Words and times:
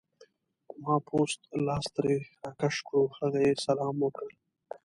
ما 0.83 0.95
پوست 1.07 1.39
لاس 1.65 1.85
ترې 1.95 2.15
راکش 2.43 2.75
کړو، 2.87 3.03
هغه 3.17 3.39
یې 3.45 3.53
سلام 3.65 3.95
وکړ. 4.01 4.27